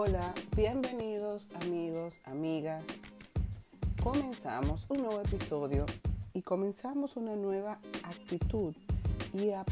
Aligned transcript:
Hola, 0.00 0.32
bienvenidos 0.54 1.48
amigos, 1.60 2.20
amigas. 2.24 2.84
Comenzamos 4.00 4.86
un 4.88 4.98
nuevo 5.02 5.20
episodio 5.20 5.86
y 6.32 6.42
comenzamos 6.42 7.16
una 7.16 7.34
nueva 7.34 7.80
actitud 8.04 8.76
y 9.32 9.50
a 9.50 9.64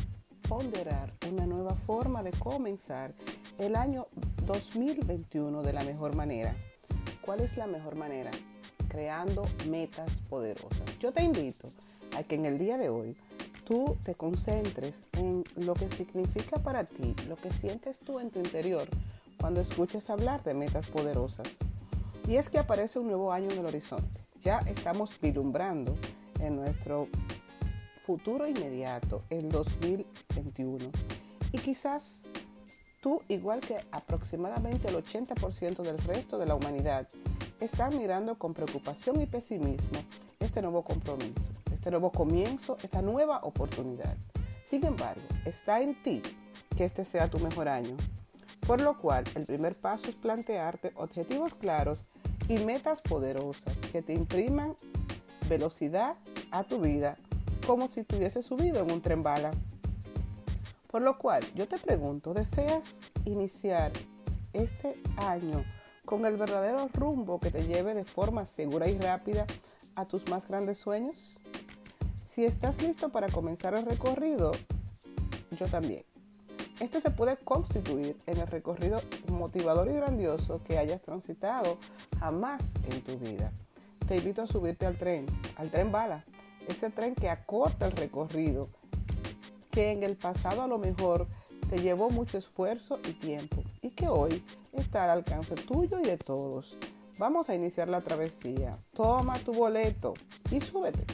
ponderar 0.49 1.13
una 1.31 1.47
nueva 1.47 1.75
forma 1.75 2.25
de 2.25 2.33
comenzar 2.33 3.15
el 3.59 3.77
año 3.77 4.09
2021 4.47 5.63
de 5.63 5.73
la 5.73 5.85
mejor 5.85 6.17
manera. 6.17 6.57
¿Cuál 7.21 7.39
es 7.39 7.57
la 7.57 7.69
mejor 7.69 7.95
manera? 7.95 8.33
Creando 8.89 9.45
metas 9.69 10.23
poderosas. 10.29 10.99
Yo 10.99 11.13
te 11.13 11.23
invito 11.23 11.69
a 12.19 12.25
que 12.25 12.35
en 12.35 12.47
el 12.47 12.59
día 12.59 12.79
de 12.79 12.89
hoy 12.89 13.17
tú 13.65 13.97
te 14.05 14.17
concentres 14.17 15.05
en 15.13 15.45
lo 15.55 15.75
que 15.75 15.89
significa 15.89 16.59
para 16.59 16.83
ti, 16.83 17.15
lo 17.29 17.37
que 17.37 17.53
sientes 17.53 18.01
tú 18.01 18.19
en 18.19 18.31
tu 18.31 18.41
interior 18.41 18.89
cuando 19.39 19.61
escuches 19.61 20.11
hablar 20.11 20.43
de 20.43 20.55
metas 20.55 20.87
poderosas. 20.87 21.49
Y 22.29 22.37
es 22.37 22.49
que 22.49 22.59
aparece 22.59 22.99
un 22.99 23.07
nuevo 23.07 23.33
año 23.33 23.51
en 23.51 23.59
el 23.59 23.67
horizonte. 23.67 24.21
Ya 24.43 24.59
estamos 24.61 25.11
vislumbrando 25.21 25.97
en 26.41 26.57
nuestro 26.57 27.09
futuro 28.01 28.47
inmediato, 28.47 29.23
el 29.31 29.51
2021. 29.51 30.91
Y 31.53 31.59
quizás 31.59 32.25
tú, 33.01 33.23
igual 33.29 33.61
que 33.61 33.77
aproximadamente 33.93 34.89
el 34.89 34.97
80% 34.97 35.83
del 35.83 35.99
resto 35.99 36.39
de 36.39 36.47
la 36.47 36.55
humanidad, 36.55 37.09
están 37.61 37.97
mirando 37.99 38.39
con 38.39 38.55
preocupación 38.55 39.21
y 39.21 39.27
pesimismo 39.27 39.99
este 40.41 40.61
nuevo 40.63 40.83
compromiso, 40.83 41.51
este 41.73 41.91
nuevo 41.91 42.11
comienzo, 42.11 42.77
esta 42.83 43.03
nueva 43.03 43.41
oportunidad. 43.43 44.17
Sin 44.65 44.85
embargo, 44.85 45.23
está 45.45 45.81
en 45.81 46.01
ti 46.03 46.23
que 46.77 46.85
este 46.85 47.05
sea 47.05 47.29
tu 47.29 47.39
mejor 47.39 47.69
año, 47.69 47.97
por 48.67 48.81
lo 48.81 48.99
cual, 48.99 49.25
el 49.35 49.47
primer 49.47 49.75
paso 49.75 50.09
es 50.09 50.15
plantearte 50.17 50.93
objetivos 50.97 51.55
claros 51.55 52.01
y 52.49 52.59
metas 52.59 53.01
poderosas 53.01 53.77
que 53.93 54.03
te 54.03 54.13
impriman 54.13 54.75
velocidad 55.49 56.17
a 56.51 56.65
tu 56.65 56.81
vida 56.81 57.17
como 57.67 57.89
si 57.89 58.05
te 58.05 58.43
subido 58.43 58.83
en 58.83 58.91
un 58.93 59.01
tren 59.01 59.23
bala. 59.23 59.51
Por 60.89 61.03
lo 61.03 61.19
cual, 61.19 61.45
yo 61.55 61.67
te 61.67 61.79
pregunto, 61.79 62.33
¿deseas 62.33 63.01
iniciar 63.25 63.93
este 64.53 64.97
año 65.17 65.65
con 66.05 66.25
el 66.27 66.37
verdadero 66.37 66.89
rumbo 66.95 67.41
que 67.41 67.51
te 67.51 67.67
lleve 67.67 67.95
de 67.95 68.05
forma 68.05 68.47
segura 68.47 68.89
y 68.89 68.99
rápida 68.99 69.47
a 69.97 70.07
tus 70.07 70.29
más 70.29 70.47
grandes 70.49 70.79
sueños? 70.79 71.39
Si 72.29 72.45
estás 72.45 72.81
listo 72.83 73.11
para 73.11 73.29
comenzar 73.29 73.75
el 73.75 73.85
recorrido, 73.85 74.53
yo 75.51 75.67
también. 75.67 76.05
Este 76.79 77.01
se 77.01 77.11
puede 77.11 77.39
constituir 77.39 78.21
en 78.27 78.37
el 78.37 78.47
recorrido 78.47 79.01
motivador 79.29 79.89
y 79.89 79.95
grandioso 79.95 80.61
que 80.63 80.77
hayas 80.77 81.01
transitado 81.01 81.79
jamás 82.21 82.75
en 82.91 83.01
tu 83.01 83.19
vida. 83.19 83.51
Te 84.07 84.17
invito 84.17 84.43
a 84.43 84.47
subirte 84.47 84.85
al 84.85 84.99
tren, 84.99 85.25
al 85.57 85.71
tren 85.71 85.91
bala, 85.91 86.27
ese 86.69 86.91
tren 86.91 87.15
que 87.15 87.31
acorta 87.31 87.87
el 87.87 87.93
recorrido, 87.93 88.69
que 89.71 89.93
en 89.93 90.03
el 90.03 90.17
pasado 90.17 90.63
a 90.63 90.67
lo 90.67 90.77
mejor 90.77 91.27
te 91.71 91.79
llevó 91.79 92.11
mucho 92.11 92.37
esfuerzo 92.37 93.01
y 93.09 93.13
tiempo 93.13 93.63
y 93.81 93.91
que 93.91 94.09
hoy 94.09 94.45
está 94.73 95.05
al 95.05 95.11
alcance 95.11 95.55
tuyo 95.55 95.99
y 95.99 96.05
de 96.05 96.19
todos. 96.19 96.77
Vamos 97.19 97.49
a 97.49 97.55
iniciar 97.55 97.89
la 97.89 98.03
travesía. 98.03 98.77
Toma 98.93 99.39
tu 99.39 99.53
boleto 99.53 100.13
y 100.51 100.61
súbete. 100.61 101.05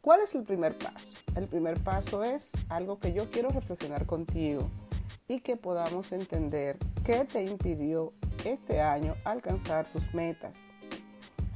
¿Cuál 0.00 0.22
es 0.22 0.34
el 0.34 0.42
primer 0.42 0.76
paso? 0.76 1.21
El 1.34 1.46
primer 1.46 1.78
paso 1.80 2.24
es 2.24 2.50
algo 2.68 2.98
que 2.98 3.14
yo 3.14 3.30
quiero 3.30 3.48
reflexionar 3.48 4.04
contigo 4.04 4.68
y 5.28 5.40
que 5.40 5.56
podamos 5.56 6.12
entender 6.12 6.76
qué 7.04 7.24
te 7.24 7.42
impidió 7.42 8.12
este 8.44 8.82
año 8.82 9.16
alcanzar 9.24 9.86
tus 9.86 10.12
metas. 10.12 10.56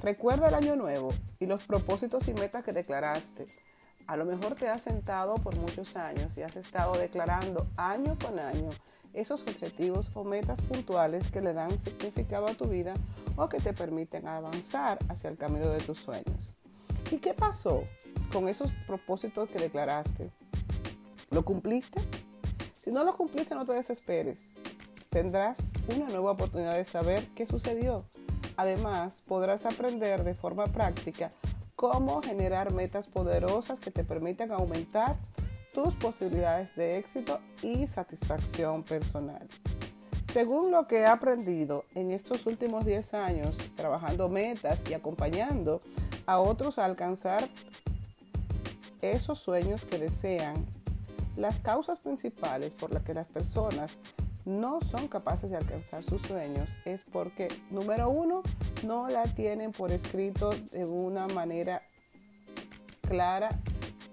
Recuerda 0.03 0.49
el 0.49 0.55
año 0.55 0.77
nuevo 0.77 1.11
y 1.39 1.47
los 1.47 1.65
propósitos 1.65 2.27
y 2.29 2.33
metas 2.33 2.65
que 2.65 2.73
declaraste. 2.73 3.47
A 4.07 4.17
lo 4.17 4.25
mejor 4.25 4.55
te 4.55 4.69
has 4.69 4.83
sentado 4.83 5.35
por 5.35 5.57
muchos 5.57 5.97
años 5.97 6.37
y 6.39 6.43
has 6.43 6.57
estado 6.57 6.97
declarando 6.97 7.67
año 7.77 8.17
con 8.25 8.39
año 8.39 8.71
esos 9.13 9.43
objetivos 9.43 10.11
o 10.15 10.25
metas 10.25 10.61
puntuales 10.63 11.31
que 11.31 11.41
le 11.41 11.53
dan 11.53 11.79
significado 11.81 12.47
a 12.47 12.55
tu 12.55 12.67
vida 12.67 12.95
o 13.37 13.49
que 13.49 13.59
te 13.59 13.73
permiten 13.73 14.27
avanzar 14.27 14.99
hacia 15.09 15.29
el 15.29 15.37
camino 15.37 15.69
de 15.69 15.81
tus 15.81 15.99
sueños. 15.99 16.55
¿Y 17.11 17.19
qué 17.19 17.35
pasó? 17.35 17.85
Con 18.33 18.49
esos 18.49 18.73
propósitos 18.87 19.49
que 19.49 19.59
declaraste, 19.59 20.31
¿lo 21.31 21.45
cumpliste? 21.45 22.01
Si 22.73 22.91
no 22.91 23.05
lo 23.05 23.17
cumpliste, 23.17 23.55
no 23.55 23.65
te 23.65 23.73
desesperes. 23.73 24.39
Tendrás 25.11 25.73
una 25.95 26.07
nueva 26.07 26.33
oportunidad 26.33 26.75
de 26.75 26.85
saber 26.85 27.27
qué 27.35 27.47
sucedió. 27.47 28.05
Además, 28.57 29.23
podrás 29.27 29.67
aprender 29.67 30.25
de 30.25 30.35
forma 30.35 30.67
práctica 30.67 31.33
cómo 31.75 32.23
generar 32.23 32.73
metas 32.73 33.07
poderosas 33.07 33.81
que 33.81 33.91
te 33.91 34.05
permitan 34.05 34.51
aumentar 34.51 35.17
tus 35.75 35.95
posibilidades 35.95 36.75
de 36.75 36.97
éxito 36.99 37.41
y 37.63 37.87
satisfacción 37.87 38.83
personal. 38.83 39.47
Según 40.33 40.71
lo 40.71 40.87
que 40.87 40.99
he 40.99 41.07
aprendido 41.07 41.85
en 41.95 42.11
estos 42.11 42.47
últimos 42.47 42.85
10 42.85 43.15
años 43.15 43.57
trabajando 43.75 44.29
metas 44.29 44.83
y 44.89 44.95
acompañando 44.95 45.81
a 46.27 46.39
otros 46.39 46.79
a 46.79 46.85
alcanzar 46.85 47.49
esos 49.13 49.39
sueños 49.39 49.85
que 49.85 49.99
desean, 49.99 50.67
las 51.37 51.59
causas 51.59 51.99
principales 51.99 52.73
por 52.75 52.93
las 52.93 53.03
que 53.03 53.15
las 53.15 53.27
personas 53.27 53.99
no 54.45 54.81
son 54.81 55.09
capaces 55.09 55.51
de 55.51 55.57
alcanzar 55.57 56.05
sus 56.05 56.23
sueños 56.23 56.71
es 56.85 57.03
porque, 57.13 57.49
número 57.71 58.09
uno, 58.09 58.43
no 58.85 59.09
la 59.09 59.25
tienen 59.25 59.73
por 59.73 59.91
escrito 59.91 60.51
de 60.51 60.85
una 60.85 61.27
manera 61.27 61.83
clara 63.07 63.51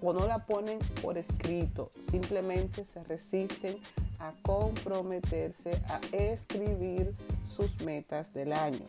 o 0.02 0.12
no 0.12 0.26
la 0.26 0.44
ponen 0.44 0.78
por 1.00 1.16
escrito, 1.16 1.90
simplemente 2.10 2.84
se 2.84 3.02
resisten 3.04 3.76
a 4.18 4.32
comprometerse 4.42 5.80
a 5.88 6.00
escribir 6.12 7.14
sus 7.48 7.80
metas 7.80 8.34
del 8.34 8.52
año. 8.52 8.84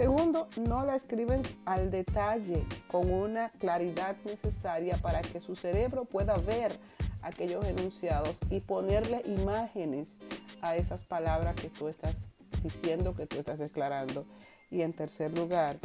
Segundo, 0.00 0.48
no 0.56 0.82
la 0.86 0.96
escriben 0.96 1.42
al 1.66 1.90
detalle 1.90 2.64
con 2.88 3.10
una 3.12 3.50
claridad 3.58 4.16
necesaria 4.24 4.96
para 4.96 5.20
que 5.20 5.42
su 5.42 5.54
cerebro 5.54 6.06
pueda 6.06 6.36
ver 6.36 6.72
aquellos 7.20 7.66
enunciados 7.66 8.38
y 8.48 8.60
ponerle 8.60 9.20
imágenes 9.26 10.18
a 10.62 10.74
esas 10.76 11.04
palabras 11.04 11.54
que 11.54 11.68
tú 11.68 11.88
estás 11.88 12.22
diciendo, 12.62 13.14
que 13.14 13.26
tú 13.26 13.40
estás 13.40 13.58
declarando. 13.58 14.24
Y 14.70 14.80
en 14.80 14.94
tercer 14.94 15.36
lugar, 15.36 15.76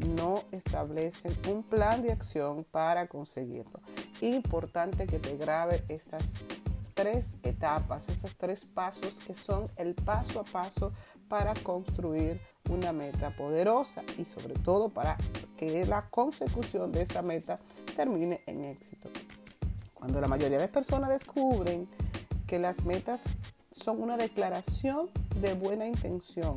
no 0.00 0.42
establecen 0.52 1.32
un 1.50 1.62
plan 1.62 2.02
de 2.02 2.12
acción 2.12 2.62
para 2.62 3.06
conseguirlo. 3.06 3.80
Importante 4.20 5.06
que 5.06 5.18
te 5.18 5.34
grabe 5.38 5.82
estas 5.88 6.34
tres 6.92 7.34
etapas, 7.42 8.10
esos 8.10 8.36
tres 8.36 8.66
pasos 8.66 9.14
que 9.26 9.32
son 9.32 9.64
el 9.76 9.94
paso 9.94 10.40
a 10.40 10.44
paso 10.44 10.92
para 11.30 11.54
construir 11.54 12.38
una 12.68 12.92
meta 12.92 13.30
poderosa 13.30 14.02
y 14.18 14.24
sobre 14.24 14.54
todo 14.54 14.88
para 14.88 15.16
que 15.56 15.84
la 15.86 16.08
consecución 16.10 16.92
de 16.92 17.02
esa 17.02 17.22
meta 17.22 17.58
termine 17.94 18.40
en 18.46 18.64
éxito. 18.64 19.08
Cuando 19.94 20.20
la 20.20 20.28
mayoría 20.28 20.58
de 20.58 20.68
personas 20.68 21.10
descubren 21.10 21.88
que 22.46 22.58
las 22.58 22.84
metas 22.84 23.22
son 23.72 24.02
una 24.02 24.16
declaración 24.16 25.10
de 25.40 25.54
buena 25.54 25.86
intención, 25.86 26.56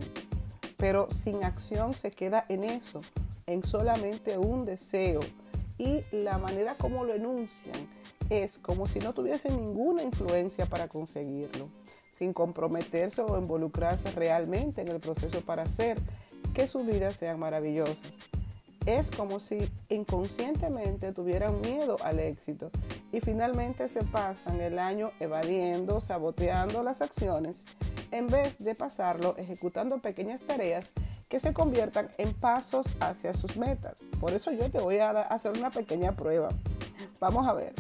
pero 0.78 1.08
sin 1.12 1.44
acción 1.44 1.94
se 1.94 2.12
queda 2.12 2.46
en 2.50 2.64
eso, 2.64 3.02
en 3.48 3.64
solamente 3.64 4.38
un 4.38 4.66
deseo 4.66 5.22
y 5.78 6.04
la 6.12 6.38
manera 6.38 6.76
como 6.76 7.06
lo 7.06 7.14
enuncian 7.14 7.76
es 8.30 8.60
como 8.60 8.86
si 8.86 9.00
no 9.00 9.14
tuviesen 9.14 9.56
ninguna 9.58 10.04
influencia 10.04 10.66
para 10.66 10.88
conseguirlo 10.88 11.70
sin 12.20 12.34
comprometerse 12.34 13.22
o 13.22 13.38
involucrarse 13.38 14.12
realmente 14.12 14.82
en 14.82 14.90
el 14.90 15.00
proceso 15.00 15.40
para 15.40 15.64
hacer 15.64 15.98
que 16.54 16.68
sus 16.68 16.86
vidas 16.86 17.16
sean 17.16 17.40
maravillosas. 17.40 17.98
Es 18.86 19.10
como 19.10 19.40
si 19.40 19.72
inconscientemente 19.88 21.14
tuvieran 21.14 21.62
miedo 21.62 21.96
al 22.04 22.20
éxito 22.20 22.72
y 23.14 23.22
finalmente 23.22 23.88
se 23.88 24.04
pasan 24.04 24.60
el 24.60 24.80
año 24.80 25.12
evadiendo, 25.22 26.02
saboteando 26.02 26.84
las 26.84 27.02
acciones, 27.02 27.64
en 28.12 28.28
vez 28.28 28.58
de 28.58 28.76
pasarlo 28.76 29.36
ejecutando 29.38 30.00
pequeñas 30.00 30.42
tareas 30.42 30.92
que 31.30 31.40
se 31.40 31.54
conviertan 31.54 32.10
en 32.18 32.34
pasos 32.34 32.86
hacia 33.00 33.34
sus 33.34 33.56
metas. 33.56 34.00
Por 34.20 34.34
eso 34.34 34.52
yo 34.52 34.70
te 34.70 34.80
voy 34.80 34.98
a 34.98 35.12
hacer 35.22 35.58
una 35.58 35.70
pequeña 35.70 36.12
prueba. 36.12 36.50
Vamos 37.22 37.48
a 37.48 37.54
ver. 37.54 37.74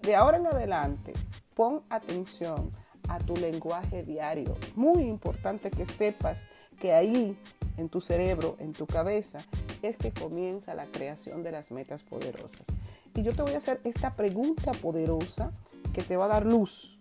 De 0.00 0.16
ahora 0.16 0.38
en 0.38 0.46
adelante, 0.46 1.12
pon 1.54 1.82
atención 1.90 2.70
a 3.08 3.18
tu 3.18 3.36
lenguaje 3.36 4.02
diario. 4.02 4.56
Muy 4.76 5.02
importante 5.02 5.70
que 5.70 5.86
sepas 5.86 6.46
que 6.80 6.92
ahí, 6.92 7.36
en 7.76 7.88
tu 7.88 8.00
cerebro, 8.00 8.56
en 8.58 8.72
tu 8.72 8.86
cabeza, 8.86 9.38
es 9.82 9.96
que 9.96 10.12
comienza 10.12 10.74
la 10.74 10.86
creación 10.86 11.42
de 11.42 11.52
las 11.52 11.70
metas 11.70 12.02
poderosas. 12.02 12.66
Y 13.14 13.22
yo 13.22 13.32
te 13.34 13.42
voy 13.42 13.52
a 13.52 13.58
hacer 13.58 13.80
esta 13.84 14.14
pregunta 14.14 14.72
poderosa 14.72 15.52
que 15.92 16.02
te 16.02 16.16
va 16.16 16.26
a 16.26 16.28
dar 16.28 16.46
luz 16.46 16.98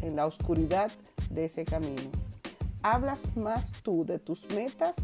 en 0.00 0.16
la 0.16 0.26
oscuridad 0.26 0.90
de 1.30 1.46
ese 1.46 1.64
camino. 1.64 2.10
¿Hablas 2.82 3.36
más 3.36 3.72
tú 3.82 4.04
de 4.04 4.18
tus 4.18 4.48
metas 4.50 4.96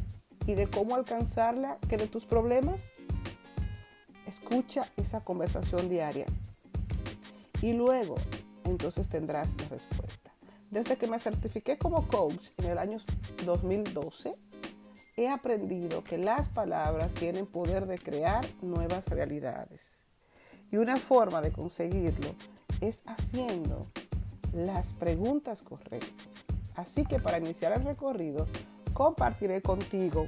y 0.46 0.54
de 0.54 0.68
cómo 0.68 0.94
alcanzarla 0.94 1.78
que 1.88 1.96
de 1.96 2.06
tus 2.06 2.24
problemas? 2.24 2.94
Escucha 4.26 4.86
esa 4.96 5.20
conversación 5.20 5.88
diaria 5.88 6.26
y 7.60 7.72
luego 7.72 8.16
entonces 8.64 9.08
tendrás 9.08 9.50
la 9.60 9.68
respuesta. 9.68 10.32
Desde 10.70 10.96
que 10.96 11.06
me 11.06 11.18
certifiqué 11.18 11.76
como 11.76 12.08
coach 12.08 12.48
en 12.58 12.70
el 12.70 12.78
año 12.78 12.98
2012, 13.44 14.32
he 15.16 15.28
aprendido 15.28 16.02
que 16.02 16.18
las 16.18 16.48
palabras 16.48 17.12
tienen 17.12 17.46
poder 17.46 17.86
de 17.86 17.98
crear 17.98 18.44
nuevas 18.62 19.06
realidades. 19.08 19.98
Y 20.70 20.78
una 20.78 20.96
forma 20.96 21.42
de 21.42 21.52
conseguirlo 21.52 22.34
es 22.80 23.02
haciendo 23.04 23.86
las 24.54 24.94
preguntas 24.94 25.62
correctas. 25.62 26.28
Así 26.74 27.04
que 27.04 27.18
para 27.18 27.38
iniciar 27.38 27.72
el 27.72 27.84
recorrido, 27.84 28.46
compartiré 28.94 29.60
contigo 29.60 30.26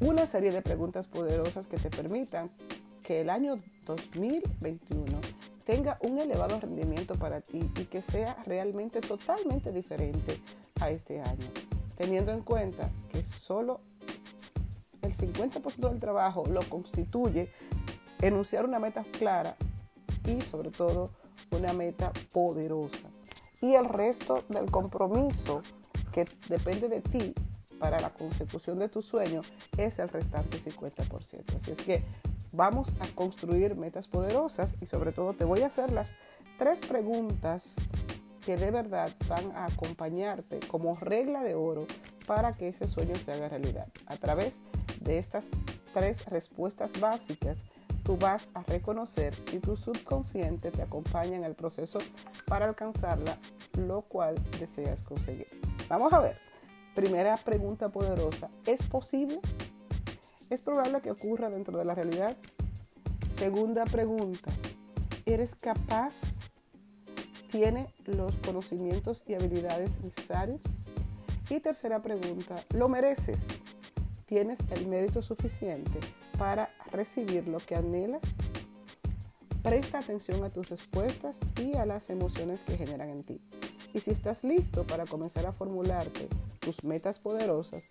una 0.00 0.26
serie 0.26 0.52
de 0.52 0.62
preguntas 0.62 1.06
poderosas 1.06 1.66
que 1.66 1.76
te 1.76 1.90
permitan 1.90 2.50
que 3.02 3.20
el 3.20 3.30
año 3.30 3.56
2021 3.86 5.15
tenga 5.66 5.98
un 6.02 6.18
elevado 6.18 6.60
rendimiento 6.60 7.16
para 7.16 7.40
ti 7.40 7.58
y 7.76 7.84
que 7.86 8.00
sea 8.00 8.36
realmente 8.46 9.00
totalmente 9.00 9.72
diferente 9.72 10.40
a 10.80 10.90
este 10.90 11.20
año, 11.20 11.48
teniendo 11.96 12.30
en 12.30 12.40
cuenta 12.40 12.88
que 13.10 13.22
solo 13.24 13.80
el 15.02 15.12
50% 15.14 15.90
del 15.90 15.98
trabajo 15.98 16.44
lo 16.46 16.62
constituye 16.68 17.50
enunciar 18.22 18.64
una 18.64 18.78
meta 18.78 19.04
clara 19.18 19.56
y 20.24 20.40
sobre 20.40 20.70
todo 20.70 21.10
una 21.50 21.72
meta 21.72 22.12
poderosa. 22.32 23.08
Y 23.60 23.74
el 23.74 23.86
resto 23.86 24.44
del 24.48 24.70
compromiso 24.70 25.62
que 26.12 26.26
depende 26.48 26.88
de 26.88 27.00
ti 27.00 27.34
para 27.80 27.98
la 27.98 28.10
consecución 28.10 28.78
de 28.78 28.88
tu 28.88 29.02
sueño 29.02 29.42
es 29.76 29.98
el 29.98 30.08
restante 30.08 30.58
50%. 30.58 31.56
Así 31.56 31.72
es 31.72 31.78
que 31.78 32.04
vamos 32.52 32.92
a 33.00 33.06
construir 33.14 33.76
metas 33.76 34.08
poderosas 34.08 34.76
y 34.80 34.86
sobre 34.86 35.12
todo 35.12 35.32
te 35.32 35.44
voy 35.44 35.62
a 35.62 35.66
hacer 35.66 35.92
las 35.92 36.14
tres 36.58 36.80
preguntas 36.80 37.76
que 38.44 38.56
de 38.56 38.70
verdad 38.70 39.10
van 39.28 39.50
a 39.56 39.66
acompañarte 39.66 40.60
como 40.68 40.94
regla 40.94 41.42
de 41.42 41.54
oro 41.54 41.86
para 42.26 42.52
que 42.52 42.68
ese 42.68 42.86
sueño 42.86 43.16
se 43.16 43.32
haga 43.32 43.48
realidad. 43.48 43.88
A 44.06 44.16
través 44.16 44.60
de 45.00 45.18
estas 45.18 45.48
tres 45.92 46.24
respuestas 46.26 46.92
básicas, 47.00 47.58
tú 48.04 48.16
vas 48.16 48.48
a 48.54 48.62
reconocer 48.62 49.34
si 49.34 49.58
tu 49.58 49.76
subconsciente 49.76 50.70
te 50.70 50.82
acompaña 50.82 51.36
en 51.36 51.44
el 51.44 51.54
proceso 51.54 51.98
para 52.46 52.66
alcanzarla, 52.66 53.36
lo 53.76 54.02
cual 54.02 54.36
deseas 54.60 55.02
conseguir. 55.02 55.48
Vamos 55.88 56.12
a 56.12 56.20
ver. 56.20 56.38
Primera 56.94 57.36
pregunta 57.36 57.88
poderosa. 57.88 58.48
¿Es 58.64 58.82
posible? 58.84 59.40
¿Es 60.48 60.62
probable 60.62 61.00
que 61.00 61.10
ocurra 61.10 61.50
dentro 61.50 61.76
de 61.76 61.84
la 61.84 61.94
realidad? 61.94 62.36
Segunda 63.36 63.84
pregunta. 63.84 64.52
¿Eres 65.24 65.56
capaz? 65.56 66.38
¿Tiene 67.50 67.88
los 68.04 68.34
conocimientos 68.36 69.24
y 69.26 69.34
habilidades 69.34 70.00
necesarios? 70.02 70.60
Y 71.50 71.58
tercera 71.58 72.00
pregunta. 72.00 72.62
¿Lo 72.74 72.88
mereces? 72.88 73.40
¿Tienes 74.26 74.58
el 74.70 74.86
mérito 74.86 75.20
suficiente 75.20 75.98
para 76.38 76.70
recibir 76.92 77.48
lo 77.48 77.58
que 77.58 77.74
anhelas? 77.74 78.22
Presta 79.64 79.98
atención 79.98 80.44
a 80.44 80.50
tus 80.50 80.68
respuestas 80.68 81.38
y 81.60 81.76
a 81.76 81.86
las 81.86 82.08
emociones 82.08 82.60
que 82.60 82.76
generan 82.76 83.10
en 83.10 83.24
ti. 83.24 83.40
Y 83.94 84.00
si 84.00 84.12
estás 84.12 84.44
listo 84.44 84.84
para 84.84 85.06
comenzar 85.06 85.44
a 85.46 85.52
formularte 85.52 86.28
tus 86.60 86.84
metas 86.84 87.18
poderosas, 87.18 87.82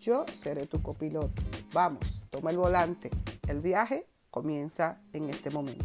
yo 0.00 0.24
seré 0.40 0.66
tu 0.66 0.80
copiloto. 0.82 1.42
Vamos, 1.76 2.00
toma 2.30 2.52
el 2.52 2.56
volante. 2.56 3.10
El 3.46 3.60
viaje 3.60 4.06
comienza 4.30 4.98
en 5.12 5.28
este 5.28 5.50
momento. 5.50 5.84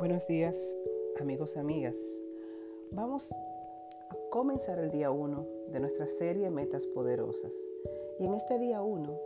Buenos 0.00 0.26
días, 0.26 0.58
amigos 1.20 1.56
amigas. 1.56 1.94
Vamos 2.90 3.32
comenzar 4.30 4.78
el 4.78 4.92
día 4.92 5.10
1 5.10 5.46
de 5.72 5.80
nuestra 5.80 6.06
serie 6.06 6.50
Metas 6.50 6.86
Poderosas. 6.86 7.52
Y 8.20 8.26
en 8.26 8.34
este 8.34 8.60
día 8.60 8.80
1 8.80 9.18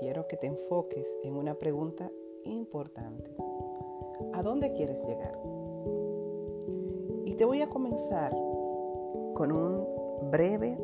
quiero 0.00 0.26
que 0.26 0.36
te 0.36 0.48
enfoques 0.48 1.06
en 1.22 1.36
una 1.36 1.54
pregunta 1.54 2.10
importante. 2.42 3.30
¿A 4.32 4.42
dónde 4.42 4.72
quieres 4.72 5.00
llegar? 5.04 5.38
Y 7.24 7.34
te 7.34 7.44
voy 7.44 7.62
a 7.62 7.68
comenzar 7.68 8.32
con 9.34 9.52
un 9.52 9.86
breve 10.32 10.76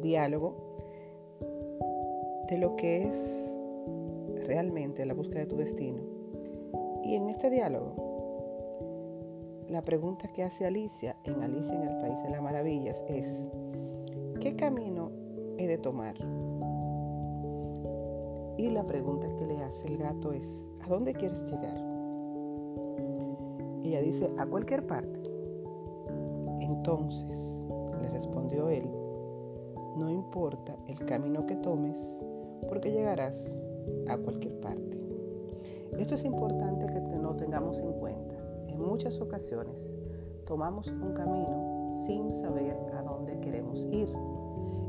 diálogo 0.00 0.56
de 2.48 2.58
lo 2.58 2.74
que 2.74 3.04
es 3.04 3.60
realmente 4.46 5.06
la 5.06 5.14
búsqueda 5.14 5.40
de 5.40 5.46
tu 5.46 5.56
destino. 5.56 6.02
Y 7.04 7.14
en 7.14 7.28
este 7.28 7.50
diálogo 7.50 8.05
la 9.68 9.82
pregunta 9.82 10.28
que 10.28 10.44
hace 10.44 10.64
Alicia 10.64 11.16
en 11.24 11.42
Alicia 11.42 11.74
en 11.74 11.88
el 11.88 12.00
País 12.00 12.22
de 12.22 12.30
las 12.30 12.40
Maravillas 12.40 13.04
es, 13.08 13.48
¿qué 14.40 14.54
camino 14.54 15.10
he 15.58 15.66
de 15.66 15.78
tomar? 15.78 16.14
Y 18.58 18.70
la 18.70 18.86
pregunta 18.86 19.28
que 19.36 19.46
le 19.46 19.62
hace 19.62 19.88
el 19.88 19.98
gato 19.98 20.32
es, 20.32 20.70
¿a 20.84 20.88
dónde 20.88 21.14
quieres 21.14 21.44
llegar? 21.46 21.76
Ella 23.82 24.00
dice, 24.00 24.30
a 24.38 24.46
cualquier 24.46 24.86
parte. 24.86 25.20
Entonces, 26.60 27.60
le 28.00 28.08
respondió 28.08 28.68
él, 28.68 28.88
no 29.96 30.10
importa 30.10 30.76
el 30.86 31.04
camino 31.04 31.44
que 31.46 31.56
tomes, 31.56 32.24
porque 32.68 32.92
llegarás 32.92 33.58
a 34.08 34.16
cualquier 34.16 34.60
parte. 34.60 34.98
Esto 35.98 36.14
es 36.14 36.24
importante 36.24 36.86
que 36.86 37.00
no 37.00 37.34
tengamos 37.36 37.80
en 37.80 37.92
cuenta 37.92 38.25
muchas 38.76 39.20
ocasiones 39.20 39.92
tomamos 40.46 40.88
un 40.88 41.12
camino 41.14 41.92
sin 42.06 42.32
saber 42.32 42.76
a 42.94 43.02
dónde 43.02 43.38
queremos 43.40 43.84
ir. 43.86 44.08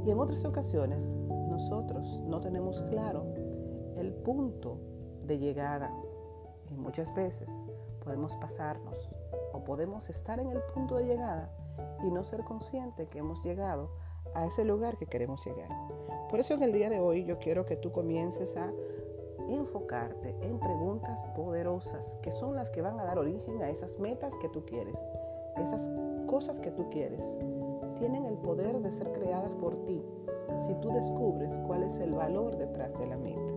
Y 0.06 0.12
en 0.12 0.20
otras 0.20 0.46
ocasiones 0.46 1.04
nosotros 1.50 2.22
no 2.26 2.40
tenemos 2.40 2.82
claro 2.84 3.26
el 3.98 4.14
punto 4.14 4.80
de 5.26 5.40
llegada. 5.40 5.92
Y 6.70 6.76
muchas 6.76 7.14
veces 7.16 7.50
podemos 8.04 8.36
pasarnos 8.38 9.10
o 9.54 9.64
podemos 9.64 10.10
estar 10.10 10.40
en 10.40 10.52
el 10.52 10.62
punto 10.74 10.96
de 10.98 11.06
llegada 11.06 11.52
y 12.04 12.12
no 12.12 12.24
ser 12.24 12.44
consciente 12.44 13.08
que 13.08 13.20
hemos 13.20 13.44
llegado 13.44 13.90
a 14.34 14.46
ese 14.46 14.64
lugar 14.66 14.98
que 14.98 15.08
queremos 15.08 15.46
llegar. 15.46 15.70
Por 16.30 16.40
eso 16.40 16.54
en 16.54 16.64
el 16.64 16.74
día 16.74 16.90
de 16.90 17.00
hoy 17.00 17.26
yo 17.26 17.40
quiero 17.40 17.66
que 17.66 17.76
tú 17.76 17.92
comiences 17.92 18.56
a 18.58 18.72
enfocarte 19.50 20.36
en 20.42 20.60
preguntas 20.60 21.22
poderosas 21.36 22.18
que 22.22 22.32
son 22.32 22.56
las 22.56 22.70
que 22.70 22.82
van 22.82 23.00
a 23.00 23.06
dar 23.06 23.20
origen 23.20 23.62
a 23.62 23.70
esas 23.70 23.98
metas 24.00 24.36
que 24.36 24.50
tú 24.50 24.66
quieres. 24.66 24.96
Esas 25.58 25.90
cosas 26.28 26.60
que 26.60 26.72
tú 26.72 26.90
quieres 26.90 27.22
tienen 27.98 28.26
el 28.26 28.38
poder 28.38 28.80
de 28.80 28.92
ser 28.92 29.12
creadas 29.12 29.54
por 29.56 29.84
ti 29.86 30.04
si 30.60 30.74
tú 30.76 30.90
descubres 30.90 31.58
cuál 31.60 31.84
es 31.84 31.98
el 32.00 32.14
valor 32.14 32.58
detrás 32.58 32.98
de 33.00 33.08
la 33.08 33.18
meta. 33.18 33.54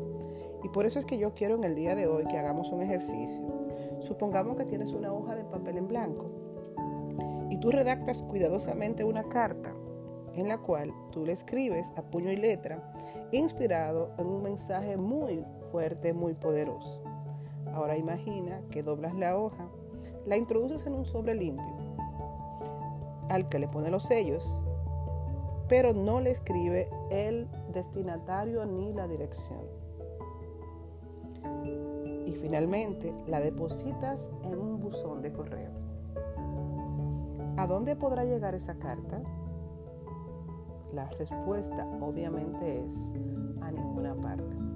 Y 0.63 0.69
por 0.69 0.87
eso 0.87 0.99
es 0.99 1.05
que 1.05 1.19
yo 1.19 1.35
quiero 1.35 1.55
en 1.57 1.65
el 1.65 1.75
día 1.75 1.95
de 1.95 2.07
hoy 2.07 2.27
que 2.27 2.39
hagamos 2.39 2.73
un 2.73 2.83
ejercicio. 2.83 3.47
Supongamos 4.01 4.57
que 4.57 4.65
tienes 4.65 4.93
una 4.93 5.13
hoja 5.13 5.35
de 5.35 5.45
papel 5.45 5.79
en 5.79 5.89
blanco 5.89 6.27
y 7.49 7.57
tú 7.59 7.71
redactas 7.71 8.23
cuidadosamente 8.23 9.05
una 9.05 9.25
carta 9.25 9.75
en 10.35 10.49
la 10.49 10.59
cual 10.59 10.93
tú 11.11 11.25
le 11.27 11.33
escribes 11.33 11.93
a 11.97 12.03
puño 12.03 12.31
y 12.31 12.37
letra 12.37 12.95
inspirado 13.33 14.13
en 14.19 14.27
un 14.27 14.43
mensaje 14.43 14.97
muy 14.97 15.45
fuerte, 15.71 16.13
muy 16.13 16.35
poderoso. 16.35 17.03
Ahora 17.73 17.97
imagina 17.97 18.61
que 18.71 18.83
doblas 18.83 19.15
la 19.15 19.37
hoja, 19.37 19.69
la 20.27 20.37
introduces 20.37 20.87
en 20.87 20.95
un 20.95 21.05
sobre 21.05 21.35
limpio, 21.35 21.75
al 23.29 23.49
que 23.49 23.59
le 23.59 23.69
pone 23.69 23.91
los 23.91 24.05
sellos, 24.05 24.61
pero 25.69 25.93
no 25.93 26.21
le 26.21 26.31
escribe 26.31 26.89
el 27.11 27.47
destinatario 27.73 28.67
ni 28.67 28.93
la 28.93 29.07
dirección. 29.07 29.61
Y 32.27 32.35
finalmente 32.35 33.15
la 33.27 33.41
depositas 33.41 34.31
en 34.43 34.59
un 34.59 34.81
buzón 34.81 35.23
de 35.23 35.33
correo. 35.33 35.71
¿A 37.57 37.67
dónde 37.67 37.95
podrá 37.95 38.25
llegar 38.25 38.55
esa 38.55 38.75
carta? 38.79 39.23
La 40.93 41.09
respuesta 41.11 41.87
obviamente 42.01 42.85
es 42.85 43.13
a 43.61 43.71
ninguna 43.71 44.15
parte. 44.15 44.70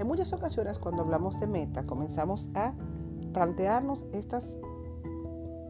En 0.00 0.06
muchas 0.06 0.32
ocasiones 0.32 0.78
cuando 0.78 1.02
hablamos 1.02 1.38
de 1.38 1.46
meta 1.46 1.84
comenzamos 1.84 2.48
a 2.54 2.72
plantearnos 3.34 4.06
estas 4.14 4.56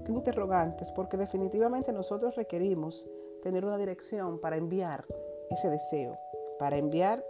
interrogantes 0.06 0.92
porque 0.92 1.16
definitivamente 1.16 1.92
nosotros 1.92 2.36
requerimos 2.36 3.08
tener 3.42 3.64
una 3.64 3.76
dirección 3.76 4.38
para 4.38 4.56
enviar 4.56 5.04
ese 5.50 5.68
deseo, 5.68 6.16
para 6.60 6.76
enviar 6.76 7.24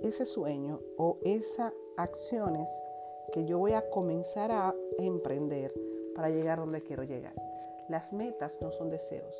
ese 0.00 0.24
sueño 0.24 0.80
o 0.96 1.18
esas 1.22 1.70
acciones 1.98 2.70
que 3.30 3.44
yo 3.44 3.58
voy 3.58 3.72
a 3.72 3.90
comenzar 3.90 4.52
a 4.52 4.74
emprender 4.98 5.74
para 6.14 6.30
llegar 6.30 6.58
donde 6.60 6.82
quiero 6.82 7.02
llegar. 7.02 7.34
Las 7.90 8.14
metas 8.14 8.56
no 8.62 8.72
son 8.72 8.88
deseos, 8.88 9.36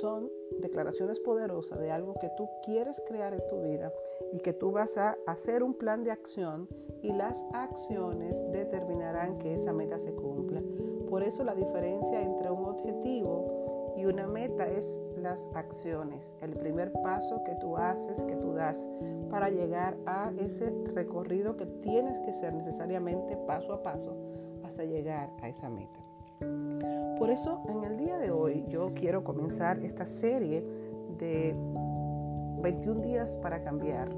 son 0.00 0.30
declaraciones 0.60 1.20
poderosas 1.20 1.78
de 1.78 1.90
algo 1.90 2.14
que 2.20 2.30
tú 2.36 2.48
quieres 2.64 3.02
crear 3.06 3.34
en 3.34 3.46
tu 3.48 3.62
vida 3.62 3.92
y 4.32 4.40
que 4.40 4.52
tú 4.52 4.72
vas 4.72 4.96
a 4.96 5.16
hacer 5.26 5.62
un 5.62 5.74
plan 5.74 6.02
de 6.04 6.10
acción 6.10 6.68
y 7.02 7.12
las 7.12 7.46
acciones 7.52 8.34
determinarán 8.52 9.38
que 9.38 9.54
esa 9.54 9.72
meta 9.72 9.98
se 9.98 10.12
cumpla. 10.12 10.62
Por 11.08 11.22
eso 11.22 11.44
la 11.44 11.54
diferencia 11.54 12.20
entre 12.20 12.50
un 12.50 12.64
objetivo 12.64 13.94
y 13.96 14.04
una 14.04 14.26
meta 14.26 14.68
es 14.68 15.00
las 15.16 15.48
acciones, 15.54 16.34
el 16.42 16.54
primer 16.54 16.92
paso 16.92 17.42
que 17.44 17.54
tú 17.56 17.76
haces, 17.76 18.22
que 18.24 18.36
tú 18.36 18.52
das 18.52 18.86
para 19.30 19.48
llegar 19.48 19.96
a 20.04 20.32
ese 20.38 20.70
recorrido 20.94 21.56
que 21.56 21.66
tienes 21.66 22.18
que 22.20 22.32
ser 22.32 22.52
necesariamente 22.52 23.36
paso 23.46 23.72
a 23.72 23.82
paso 23.82 24.14
hasta 24.64 24.84
llegar 24.84 25.30
a 25.40 25.48
esa 25.48 25.70
meta. 25.70 26.05
Por 26.38 27.30
eso 27.30 27.62
en 27.68 27.84
el 27.84 27.96
día 27.96 28.18
de 28.18 28.30
hoy 28.30 28.64
yo 28.68 28.92
quiero 28.94 29.24
comenzar 29.24 29.78
esta 29.80 30.06
serie 30.06 30.64
de 31.18 31.54
21 32.62 33.00
días 33.00 33.36
para 33.38 33.62
cambiar 33.62 34.10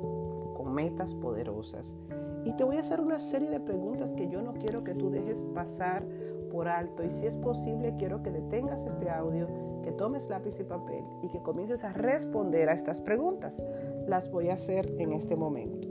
con 0.54 0.72
metas 0.72 1.14
poderosas. 1.14 1.96
Y 2.44 2.52
te 2.52 2.64
voy 2.64 2.76
a 2.76 2.80
hacer 2.80 3.00
una 3.00 3.18
serie 3.18 3.50
de 3.50 3.60
preguntas 3.60 4.14
que 4.14 4.28
yo 4.28 4.42
no 4.42 4.54
quiero 4.54 4.84
que 4.84 4.94
tú 4.94 5.10
dejes 5.10 5.46
pasar 5.54 6.04
por 6.50 6.68
alto. 6.68 7.04
Y 7.04 7.10
si 7.10 7.26
es 7.26 7.37
posible, 7.37 7.94
quiero 7.98 8.22
que 8.22 8.30
detengas 8.30 8.84
este 8.84 9.10
audio, 9.10 9.48
que 9.82 9.92
tomes 9.92 10.28
lápiz 10.28 10.58
y 10.58 10.64
papel 10.64 11.04
y 11.22 11.28
que 11.28 11.42
comiences 11.42 11.84
a 11.84 11.92
responder 11.92 12.68
a 12.68 12.75
estas 12.75 13.00
preguntas. 13.00 13.64
Las 14.06 14.30
voy 14.30 14.48
a 14.48 14.54
hacer 14.54 14.94
en 14.98 15.12
este 15.12 15.37
momento. 15.37 15.88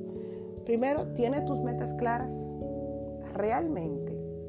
Primero, 0.66 1.14
¿tienes 1.14 1.46
tus 1.46 1.62
metas 1.62 1.94
claras? 1.94 2.34
¿Realmente 3.34 4.07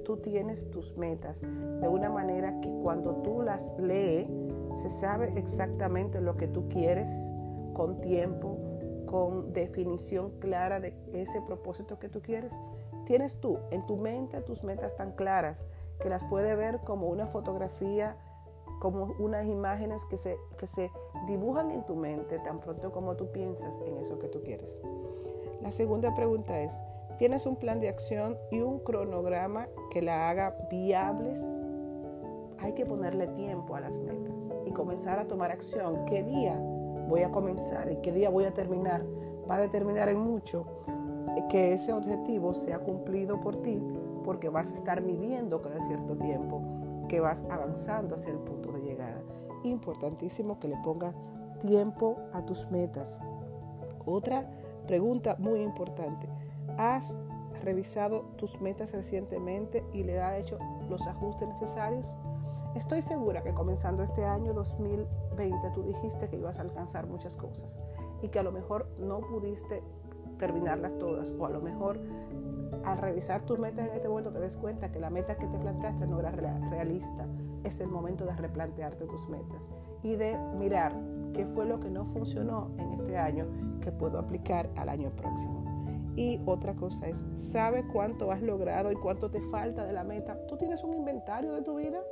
tú 0.09 0.17
tienes 0.17 0.71
tus 0.71 0.97
metas 0.97 1.43
de 1.43 1.87
una 1.87 2.09
manera 2.09 2.59
que 2.62 2.71
cuando 2.83 3.17
tú 3.17 3.43
las 3.43 3.79
lees, 3.79 4.27
se 4.73 4.88
sabe 4.88 5.35
exactamente 5.37 6.23
lo 6.23 6.35
que 6.35 6.49
tú 6.49 6.67
quieres 6.71 7.11
con 7.75 8.00
tiempo, 8.00 8.57
con 9.05 9.53
definición 9.53 10.31
clara 10.41 10.81
de 10.81 10.95
ese 11.12 11.43
propósito 11.43 11.99
que 11.99 12.09
tú 12.09 12.23
quieres. 12.23 12.59
Tienes 13.05 13.38
tú 13.38 13.59
en 13.71 13.85
tu 13.85 13.99
mente 13.99 14.41
tus 14.41 14.65
metas 14.65 14.97
tan 14.97 15.12
claras 15.12 15.62
que 16.00 16.09
las 16.09 16.25
puedes 16.25 16.57
ver 16.57 16.79
como 16.85 17.09
una 17.09 17.27
fotografía, 17.27 18.17
como 18.81 19.15
unas 19.19 19.47
imágenes 19.47 20.03
que 20.07 20.17
se, 20.17 20.38
que 20.57 20.67
se 20.67 20.91
dibujan 21.27 21.71
en 21.71 21.85
tu 21.85 21.97
mente 21.97 22.38
tan 22.38 22.61
pronto 22.61 22.93
como 22.93 23.15
tú 23.17 23.31
piensas 23.31 23.79
en 23.85 23.99
eso 23.99 24.19
que 24.19 24.29
tú 24.29 24.43
quieres. 24.43 24.81
La 25.61 25.71
segunda 25.71 26.15
pregunta 26.15 26.62
es, 26.62 26.83
tienes 27.19 27.47
un 27.47 27.57
plan 27.57 27.81
de 27.81 27.89
acción 27.89 28.39
y 28.51 28.61
un 28.61 28.79
cronograma 28.79 29.67
que 29.91 30.01
la 30.01 30.31
haga 30.31 30.57
viables, 30.71 31.43
hay 32.59 32.73
que 32.73 32.87
ponerle 32.87 33.27
tiempo 33.29 33.75
a 33.75 33.81
las 33.81 33.99
metas 33.99 34.35
y 34.65 34.71
comenzar 34.71 35.19
a 35.19 35.27
tomar 35.27 35.51
acción. 35.51 36.05
¿Qué 36.07 36.23
día 36.23 36.57
voy 37.09 37.23
a 37.23 37.31
comenzar 37.31 37.91
y 37.91 37.97
qué 37.97 38.13
día 38.13 38.31
voy 38.31 38.45
a 38.45 38.55
terminar? 38.55 39.05
Va 39.51 39.57
a 39.57 39.61
determinar 39.61 40.09
en 40.09 40.21
mucho 40.21 40.67
que 41.49 41.73
ese 41.73 41.93
objetivo 41.93 42.55
sea 42.55 42.79
cumplido 42.79 43.41
por 43.41 43.63
ti 43.63 43.81
porque 44.25 44.49
vas 44.49 44.71
a 44.71 44.75
estar 44.75 45.01
midiendo 45.01 45.61
cada 45.61 45.81
cierto 45.83 46.17
tiempo 46.17 46.63
que 47.09 47.21
vas 47.21 47.47
avanzando 47.51 48.17
hacia 48.17 48.31
el 48.31 48.39
punto 48.39 48.73
de 48.73 48.83
llegada. 48.83 49.23
Importantísimo 49.65 50.61
que 50.61 50.69
le 50.69 50.77
pongas 50.85 51.15
tiempo 51.61 52.17
a 52.33 52.45
tus 52.45 52.71
metas. 52.71 53.19
Otra 54.05 54.49
pregunta 54.87 55.37
muy 55.39 55.63
importante. 55.63 56.29
¿Has 56.78 57.18
revisado 57.64 58.20
tus 58.37 58.61
metas 58.61 58.92
recientemente 58.92 59.85
y 59.92 60.04
le 60.04 60.20
has 60.20 60.38
hecho 60.38 60.58
los 60.88 61.04
ajustes 61.08 61.49
necesarios? 61.49 62.08
Estoy 62.76 63.02
segura 63.02 63.42
que 63.42 63.52
comenzando 63.52 64.04
este 64.04 64.25
año 64.25 64.54
2020 64.54 65.70
tú 65.75 65.82
dijiste 65.82 66.28
que 66.28 66.37
ibas 66.37 66.61
a 66.61 66.62
alcanzar 66.62 67.08
muchas 67.08 67.35
cosas 67.35 67.80
y 68.23 68.28
que 68.28 68.38
a 68.38 68.44
lo 68.44 68.52
mejor 68.52 68.88
no 69.00 69.18
pudiste 69.20 69.82
terminarlas 70.38 70.97
todas 70.99 71.32
o 71.37 71.47
a 71.47 71.50
lo 71.50 71.61
mejor 71.61 71.99
al 72.85 72.99
revisar 72.99 73.42
tus 73.42 73.58
metas 73.58 73.88
en 73.88 73.94
este 73.94 74.08
momento 74.08 74.30
te 74.30 74.38
des 74.38 74.56
cuenta 74.56 74.92
que 74.92 75.00
la 75.00 75.11
meta 75.11 75.37
que 75.37 75.49
te 75.49 75.58
planteaste 75.58 76.06
no 76.06 76.20
era 76.20 76.30
realista. 76.30 77.26
Es 77.64 77.80
el 77.80 77.88
momento 77.88 78.25
de 78.25 78.37
replantearte 78.37 79.04
tus 79.06 79.28
metas 79.28 79.68
y 80.04 80.14
de 80.14 80.38
mirar 80.56 80.94
qué 81.32 81.44
fue 81.44 81.66
lo 81.66 81.80
que 81.80 81.90
no 81.90 82.04
funcionó 82.04 82.70
en 82.78 82.92
este 82.92 83.18
año 83.18 83.47
que 83.80 83.90
puedo 83.90 84.20
aplicar 84.20 84.70
al 84.76 84.90
año 84.90 85.11
próximo. 85.11 85.68
Y 86.19 86.41
otra 86.47 86.75
cosa 86.75 87.07
es, 87.07 87.25
¿sabe 87.37 87.85
cuánto 87.87 88.33
has 88.33 88.43
logrado 88.43 88.91
y 88.91 88.97
cuánto 88.97 89.31
te 89.31 89.41
falta 89.41 89.87
de 89.87 89.93
la 89.93 90.03
meta? 90.03 90.37
¿Tú 90.49 90.57
tienes 90.57 90.83
un 90.83 90.93
inventario 90.93 91.53
de 91.53 91.63
tu 91.63 91.77
vida? 91.77 92.05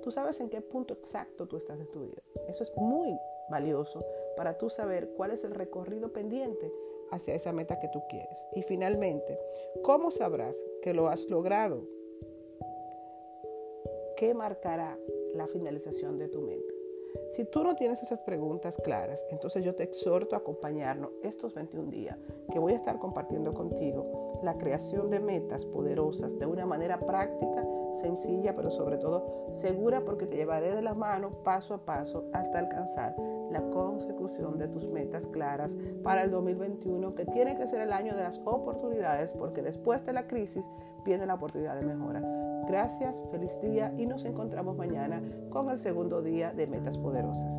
¿Tú 0.00 0.12
sabes 0.12 0.40
en 0.40 0.48
qué 0.48 0.60
punto 0.60 0.94
exacto 0.94 1.48
tú 1.48 1.56
estás 1.56 1.76
de 1.76 1.86
tu 1.86 2.02
vida? 2.02 2.22
Eso 2.46 2.62
es 2.62 2.72
muy 2.76 3.18
valioso 3.50 3.98
para 4.36 4.56
tú 4.56 4.70
saber 4.70 5.08
cuál 5.16 5.32
es 5.32 5.42
el 5.42 5.56
recorrido 5.56 6.12
pendiente 6.12 6.72
hacia 7.10 7.34
esa 7.34 7.50
meta 7.52 7.80
que 7.80 7.88
tú 7.88 8.04
quieres. 8.08 8.46
Y 8.54 8.62
finalmente, 8.62 9.36
¿cómo 9.82 10.12
sabrás 10.12 10.56
que 10.80 10.94
lo 10.94 11.08
has 11.08 11.28
logrado? 11.28 11.82
¿Qué 14.16 14.34
marcará 14.34 14.96
la 15.34 15.48
finalización 15.48 16.16
de 16.16 16.28
tu 16.28 16.42
meta? 16.42 16.71
Si 17.30 17.44
tú 17.44 17.64
no 17.64 17.74
tienes 17.74 18.02
esas 18.02 18.20
preguntas 18.20 18.76
claras, 18.82 19.24
entonces 19.30 19.64
yo 19.64 19.74
te 19.74 19.84
exhorto 19.84 20.34
a 20.34 20.40
acompañarnos 20.40 21.10
estos 21.22 21.54
21 21.54 21.90
días 21.90 22.18
que 22.50 22.58
voy 22.58 22.72
a 22.72 22.76
estar 22.76 22.98
compartiendo 22.98 23.54
contigo 23.54 24.40
la 24.42 24.58
creación 24.58 25.10
de 25.10 25.20
metas 25.20 25.64
poderosas 25.64 26.38
de 26.38 26.46
una 26.46 26.66
manera 26.66 27.00
práctica, 27.00 27.66
sencilla, 27.92 28.54
pero 28.54 28.70
sobre 28.70 28.98
todo 28.98 29.48
segura 29.50 30.04
porque 30.04 30.26
te 30.26 30.36
llevaré 30.36 30.74
de 30.74 30.82
la 30.82 30.94
mano 30.94 31.42
paso 31.42 31.74
a 31.74 31.84
paso 31.84 32.24
hasta 32.32 32.58
alcanzar 32.58 33.14
la 33.50 33.62
consecución 33.70 34.58
de 34.58 34.68
tus 34.68 34.88
metas 34.88 35.26
claras 35.28 35.76
para 36.02 36.24
el 36.24 36.30
2021 36.30 37.14
que 37.14 37.26
tiene 37.26 37.56
que 37.56 37.66
ser 37.66 37.80
el 37.80 37.92
año 37.92 38.16
de 38.16 38.22
las 38.22 38.40
oportunidades 38.44 39.32
porque 39.32 39.62
después 39.62 40.04
de 40.04 40.12
la 40.12 40.26
crisis 40.26 40.64
viene 41.04 41.26
la 41.26 41.34
oportunidad 41.34 41.76
de 41.76 41.82
mejora. 41.82 42.41
Gracias, 42.66 43.22
feliz 43.30 43.60
día 43.60 43.92
y 43.98 44.06
nos 44.06 44.24
encontramos 44.24 44.76
mañana 44.76 45.22
con 45.50 45.70
el 45.70 45.78
segundo 45.78 46.22
día 46.22 46.52
de 46.52 46.66
Metas 46.66 46.96
Poderosas. 46.96 47.54